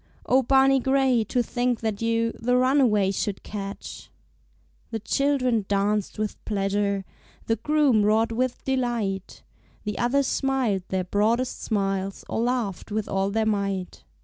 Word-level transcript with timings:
Oh, 0.25 0.41
Barney 0.41 0.79
Gray, 0.79 1.23
to 1.25 1.43
think 1.43 1.81
that 1.81 2.01
you 2.01 2.31
The 2.41 2.57
runaway 2.57 3.11
should 3.11 3.43
catch! 3.43 4.09
The 4.89 4.97
children 4.99 5.63
danced 5.67 6.17
with 6.17 6.43
pleasure, 6.43 7.05
The 7.45 7.57
groom 7.57 8.01
roared 8.01 8.31
with 8.31 8.63
delight, 8.63 9.43
The 9.83 9.99
others 9.99 10.25
smiled 10.25 10.81
their 10.87 11.03
broadest 11.03 11.61
smiles 11.61 12.25
Or 12.27 12.39
laughed 12.39 12.91
with 12.91 13.07
all 13.07 13.29
their 13.29 13.45
might. 13.45 14.03